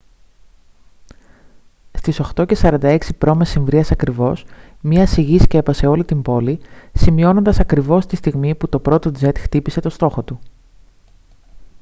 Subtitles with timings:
[1.97, 3.41] στις 8:46 π.μ.
[3.89, 4.45] ακριβώς
[4.81, 6.59] μια σιγή σκέπασε όλη την πόλη
[6.93, 10.39] σημειώνοντας ακριβώς τη στιγμή που το πρώτο τζετ χτύπησε τον στόχο του